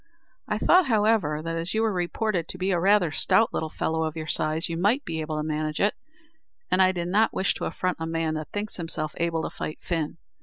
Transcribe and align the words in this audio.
I 0.47 0.57
thought, 0.57 0.87
however, 0.87 1.43
that 1.43 1.55
as 1.55 1.75
you 1.75 1.83
were 1.83 1.93
reported 1.93 2.47
to 2.47 2.57
be 2.57 2.73
rather 2.73 3.09
a 3.09 3.13
stout 3.15 3.53
little 3.53 3.69
fellow 3.69 4.01
of 4.01 4.15
your 4.15 4.25
size, 4.25 4.67
you 4.67 4.75
might 4.75 5.05
be 5.05 5.21
able 5.21 5.37
to 5.37 5.43
manage 5.43 5.79
it, 5.79 5.93
and 6.71 6.81
I 6.81 6.91
did 6.91 7.07
not 7.09 7.35
wish 7.35 7.53
to 7.53 7.65
affront 7.65 7.97
a 7.99 8.07
man 8.07 8.33
that 8.33 8.49
thinks 8.51 8.77
himself 8.77 9.13
able 9.17 9.43
to 9.43 9.51
fight 9.55 9.77
Fin. 9.83 10.17